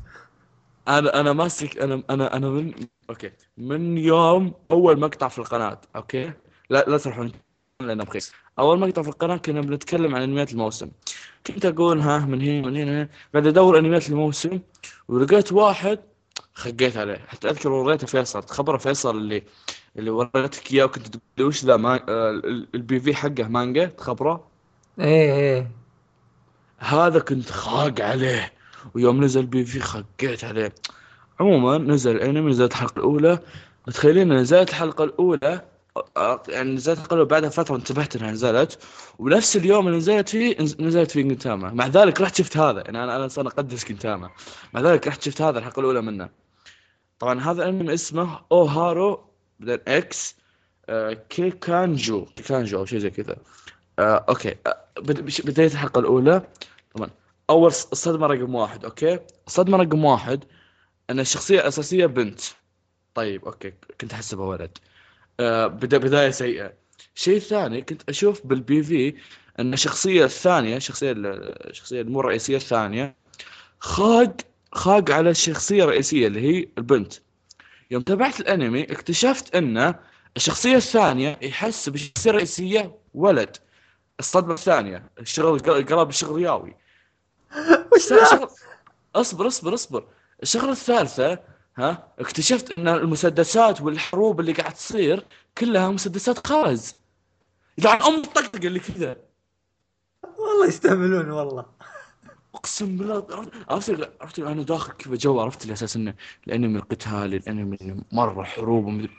[0.88, 2.74] أنا أنا ماسك أنا أنا أنا من
[3.10, 3.32] okay.
[3.58, 6.32] من يوم أول مقطع في القناة okay؟
[6.70, 7.32] لا لا تروحون
[7.82, 10.90] لأنه رخيص أول مقطع في القناة كنا بنتكلم عن أنميات الموسم.
[11.48, 14.60] كنت أقول ها من هنا من هنا قاعد أدور أنميات الموسم
[15.08, 16.00] ولقيت واحد
[16.54, 17.18] خقيت عليه.
[17.28, 18.44] حتى أذكر وريته فيصل.
[18.44, 19.44] خبره فيصل اللي
[19.98, 21.96] اللي وريتك إياه وكنت تقول وش ذا ما...
[22.10, 24.53] آه، ال- ال PV حقه مانجا تخبره؟
[25.00, 25.72] إيه إيه.
[26.78, 28.54] هذا كنت خاق عليه
[28.96, 30.74] ويوم نزل PV خقيت عليه.
[31.40, 33.40] عموما نزل الانمي نزلت الحلقة الأولى.
[33.88, 35.62] متخيلين نزلت الحلقة الأولى
[36.50, 38.80] يعني نزلت الحلقة بعدها فترة انتبهت إنها نزلت.
[39.20, 42.82] ونفس اليوم اللي نزلت فيه نز- نزلت فيه جنتاما مع ذلك رحت شفت هذا.
[42.82, 44.30] يعني أنا أنا أنا أقدس جنتاما
[44.74, 46.30] مع ذلك رحت شفت هذا الحلقة الأولى منه.
[47.20, 49.26] طبعا هذا الأنمي اسمه أوهارو
[49.68, 50.36] إكس
[50.90, 52.26] آه، كيكانجو.
[52.26, 53.36] كيكانجو أو شيء زي كذا.
[54.00, 54.56] آه، okay.
[54.68, 54.78] آه،
[55.46, 56.48] بداية الحلقة الأولى.
[56.96, 57.10] طبعا.
[57.50, 60.44] أول صدمة رقم واحد okay؟ الصدمه رقم واحد
[61.10, 62.42] أن الشخصية الأساسية بنت.
[63.16, 63.74] طيب okay.
[64.02, 64.78] كنت احسبها ولد
[65.40, 66.74] آه بدا بداية سيئة.
[67.16, 69.14] الشيء الثاني كنت أشوف بال PV
[69.60, 73.16] أن الشخصية الثانية الشخصية ال- الشخصية المو الرئيسية الثانية
[73.80, 74.38] خاق
[74.72, 77.14] خاق على الشخصية الرئيسية اللي هي البنت.
[77.92, 79.96] يوم تابعت الأنمي اكتشفت أن
[80.38, 83.58] الشخصية الثانية يحس بالشخصيه الرئيسيه ولد.
[84.20, 86.76] الصدمة الثانية الشغل قلب الشغل رياوي
[87.96, 88.14] وش.
[89.16, 90.08] اصبر اصبر اصبر.
[90.44, 91.40] الشغلة الثالثة
[91.78, 95.26] ها اكتشفت إن المسدسات والحروب اللي قاعد تصير
[95.58, 96.96] كلها مسدسات خرز
[97.78, 99.18] يلعن أم الطقطقة اللي كذا.
[100.24, 101.66] والله يستهبلون والله.
[102.56, 103.28] أقسم بالله
[103.70, 106.14] عرفت عرفت أنا داخل كذا جو عرفت اللي أساس إنه
[106.48, 107.78] الأنمي القتالي الأنمي
[108.12, 109.10] مرة حروب ومدري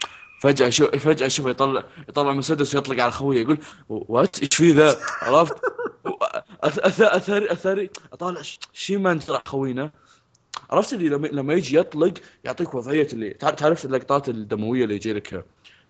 [0.44, 4.96] فجأة شو فجأة اشوفه يطلع يطلع مسدس ويطلق على خويه يقول وات إيش في ذا؟
[5.22, 5.54] عرفت؟
[6.62, 7.90] اثري اثري أثري.
[8.12, 9.90] أطالع ش- شيمان طلع خوينا
[10.70, 15.12] عرفت اللي لما لما يجي يطلق يعطيك وضعية اللي تع- تعرف اللقطات الدموية اللي يجي
[15.12, 15.44] لك؟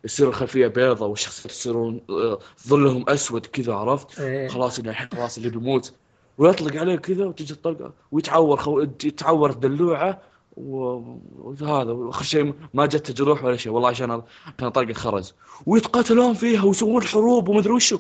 [0.05, 2.39] يصير الخلفية بيضة والشخصيات يصيرون آه،
[2.69, 4.49] ظلهم أسود كذا عرفت؟ إيه.
[4.49, 5.93] خلاص اللي الحين خلاص اللي بيموت.
[6.39, 8.81] ويطلق عليه كذا وتجي الطلقة ويتعور خو...
[8.81, 14.23] يتعور الدلوعه و- وهذا وآخر شيء ما جت جروح ولا شيء والله عشان
[14.59, 15.35] عشان طلقه خرز
[15.67, 17.99] ويتقاتلون فيها ويسوون حروب ومدري وشو.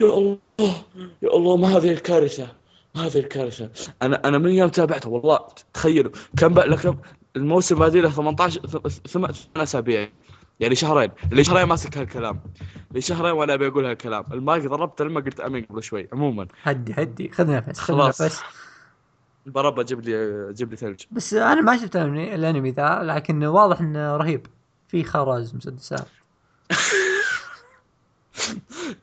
[0.00, 0.38] يا الله
[1.22, 2.48] يا الله ما هذه الكارثة
[2.94, 3.70] ما هذه الكارثة.
[4.02, 5.38] أنا أنا من يوم تابعته والله
[5.74, 6.12] تخيلوا.
[6.38, 6.96] كم لكم
[7.36, 8.60] الموسم بادي له 18
[9.08, 10.08] ثمان أسابيع.
[10.60, 11.10] يعني شهرين.
[11.32, 12.40] اللي شهرين ماسك هالكلام.
[12.90, 14.24] اللي شهرين وأنا أبي أقول هالكلام.
[14.32, 16.48] المايك ضربت لما قلت أمين قبل شوي عموما.
[16.62, 18.42] هدي هدي خذ نفس خذ خلاص.
[19.46, 21.00] بربى جيب لي جيب لي ثلج.
[21.10, 24.46] بس أنا ما شفت الانمي ذا لكن واضح إنه رهيب.
[24.88, 26.06] في خرز مسدسات.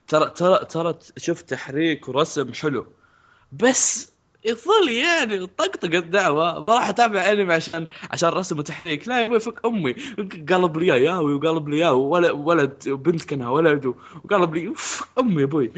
[0.08, 2.88] ترى ترى ترى شفت تحريك ورسم حلو.
[3.52, 4.12] بس
[4.46, 6.60] يظل يعني طقطق الدعوة.
[6.60, 9.08] ما راح أتابع أنمي عشان عشان رسم وتحريك.
[9.08, 9.94] لا يا أبوي فك أمي.
[10.50, 13.86] قلب لي ياوي وقلب لي ياوي ولد ولد وبنت كانها ولد
[14.24, 14.74] وقلب لي
[15.20, 15.72] أمي يا أبوي.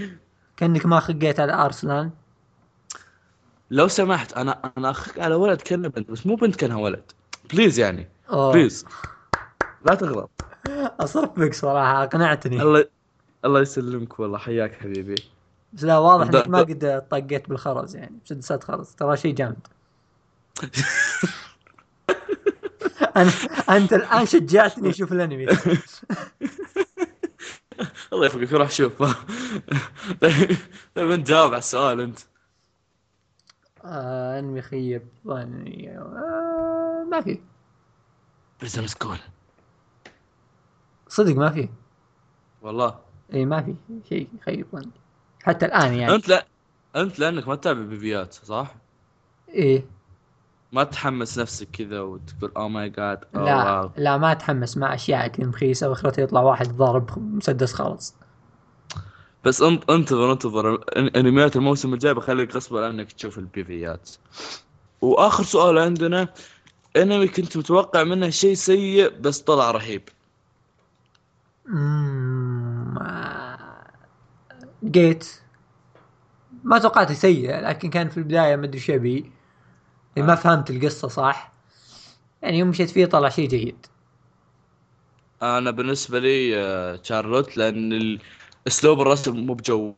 [0.58, 2.12] كأنك ما خقيت على ارسلان
[3.72, 7.12] لو سمحت أنا أنا اخق على ولد كانه بنت بس مو بنت كانها ولد.
[7.54, 8.54] please يعني أوه.
[8.54, 8.86] please
[9.86, 10.32] لا تغلط.
[11.00, 12.62] اصرف بك صراحة أقنعتني.
[12.62, 12.86] الله
[13.46, 15.16] الله يسلمك والله حياك حبيبي.
[15.74, 19.68] بس لا واضح إنك ما قد طقيت بالخرز يعني مسدسات خرز ترى شيء جامد.
[23.18, 23.32] أنا
[23.70, 25.48] أنت الآن شجعتني أشوف الأنمي.
[28.14, 28.92] الله يوفقك روح شوف.
[30.22, 30.58] طيب
[30.96, 32.20] طيب أنت جاوب على السؤال أنت.
[33.86, 35.08] آه أنمي خيب.
[35.28, 35.98] ظني.
[35.98, 37.40] آه ما في.
[38.60, 39.18] Prison School
[41.08, 41.70] صدق ما في.
[42.62, 43.00] والله.
[43.34, 43.76] إي ما في.
[44.10, 44.92] شيء يخيب ظني.
[45.44, 46.16] حتى الآن يعني.
[46.16, 46.46] أنت لا
[46.96, 48.76] أنت لأنك ما تتابع بيبيات صح؟
[49.50, 49.86] إيه
[50.72, 54.78] ما تحمس نفسك كذا وتقول اوه ماي جاد لا لا ما أتحمس.
[54.78, 58.16] مع أشياء كذا مخيسه واخرتها يطلع واحد ضارب مسدس خالص.
[59.46, 60.84] بس انتظر انتظر.
[61.16, 64.10] أنميات الموسم الجاي بخليك غصب عنك تشوف البيفيات.
[65.02, 66.28] وآخر سؤال عندنا
[66.98, 70.10] انمي كنت متوقع منه شيء سيء بس طلع رهيب.
[74.84, 75.28] جيت
[76.64, 79.32] ما توقعته سيء لكن كان في البداية ما أدري شبي
[80.16, 80.36] يعني ما آه.
[80.36, 81.52] فهمت القصة صح.
[82.42, 83.86] يعني يوم مشيت فيه طلع شيء جيد.
[85.42, 88.20] أنا بالنسبة لي آه، شارلوت لأن
[88.68, 89.96] أسلوب الرسم مو بجوي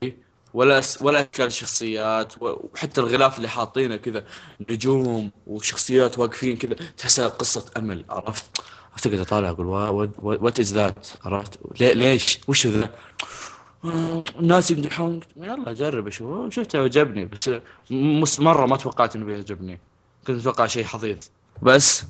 [0.54, 4.26] ولا ولا أشكال الشخصيات وحتى الغلاف اللي حاطينه كذا
[4.70, 8.62] نجوم وشخصيات واقفين كذا تحسها قصة أمل عرفت؟
[8.96, 9.66] افتقد أطالع أقول
[10.22, 12.90] what is that عرفت؟ ليش؟ وش ذا؟
[14.40, 17.26] الناس يمدحون يلا اجرب أشوف شفته عجبني
[18.22, 19.80] بس مره ما توقعت إنه بيعجبني
[20.28, 21.18] كنت أتوقع شيء حضيض.
[21.62, 22.04] بس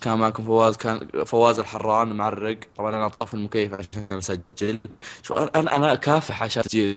[0.00, 2.58] كان معكم فواز كان فواز الحران معرق.
[2.76, 4.78] طبعا أنا طافي المكيف عشان أسجل.
[5.22, 6.96] شو أنا أنا أكافح عشان أسجل.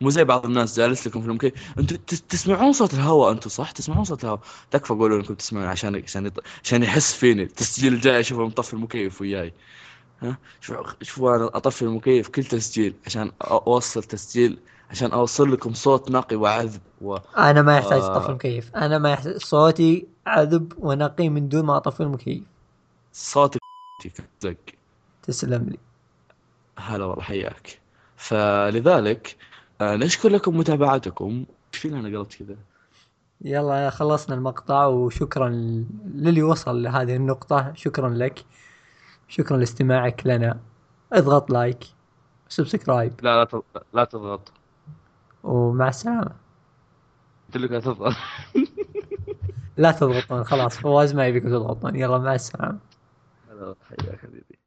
[0.00, 1.52] مو زي بعض الناس جالس لكم في المكيف.
[1.78, 4.40] أنتم تس- تسمعون صوت الهواء أنتم صح؟ تسمعون صوت الهواء.
[4.70, 7.42] تكفى قولوا انكم تسمعون عشان عشان يط- عشان يحس فيني.
[7.42, 9.54] التسجيل الجاي أشوفه مطفي المكيف وياي.
[10.22, 14.58] ها؟ شوف شوف أنا أطفي المكيف كل تسجيل عشان أوصل تسجيل
[14.90, 17.16] عشان أوصل لكم صوت نقي وعذب و...
[17.36, 18.16] أنا ما يحتاج آه.
[18.16, 18.76] أطفي المكيف.
[18.76, 22.42] أنا ما يحتاج صوتي عذب ونقي من دون ما اطفي المكيف.
[23.12, 23.60] صوتك
[24.40, 24.56] زق
[25.22, 25.78] تسلم لي.
[26.78, 27.80] هلا والله حياك.
[28.16, 29.36] فلذلك
[29.80, 31.44] آه، نشكر لكم متابعتكم.
[31.74, 32.56] إيش فينا أنا قلت كذا؟
[33.40, 35.48] يلا خلصنا المقطع وشكرا
[36.14, 37.72] للي وصل لهذه النقطة.
[37.74, 38.44] شكرا لك.
[39.28, 40.60] شكرا لاستماعك لنا.
[41.12, 41.78] اضغط like.
[42.48, 43.12] subscribe.
[43.22, 44.52] لا لا تضغط لا تضغط.
[45.42, 46.32] ومع السلامة.
[47.46, 48.14] قلت لك لا تضغط.
[49.78, 51.96] لا تضغطون خلاص فواز ما يبيكم تضغطون.
[51.96, 52.34] يلا مع
[53.48, 54.57] والله حياك حبيبي.